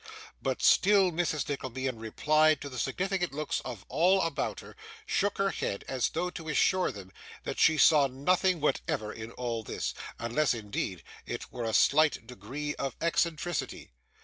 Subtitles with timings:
[0.41, 1.47] But still Mrs.
[1.47, 6.09] Nickleby, in reply to the significant looks of all about her, shook her head as
[6.09, 7.11] though to assure them
[7.43, 12.73] that she saw nothing whatever in all this, unless, indeed, it were a slight degree
[12.77, 13.91] of eccentricity.